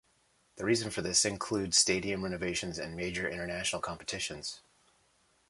The 0.55 0.65
reasons 0.65 0.95
for 0.95 1.03
this 1.03 1.25
include 1.25 1.75
stadium 1.75 2.23
renovations 2.23 2.79
and 2.79 2.95
major 2.95 3.29
international 3.29 3.83
competitions. 3.83 4.61